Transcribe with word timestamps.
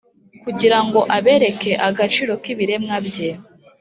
kugira 0.43 0.77
ngo 0.85 0.99
abereke 1.17 1.71
agaciro 1.89 2.33
k’ibiremwa 2.41 2.95
bye, 3.07 3.29